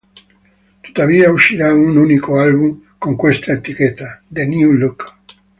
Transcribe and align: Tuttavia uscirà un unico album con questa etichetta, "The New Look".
Tuttavia 0.81 1.29
uscirà 1.29 1.71
un 1.73 1.95
unico 1.95 2.39
album 2.39 2.91
con 2.97 3.15
questa 3.15 3.51
etichetta, 3.51 4.23
"The 4.27 4.47
New 4.47 4.71
Look". 4.71 5.17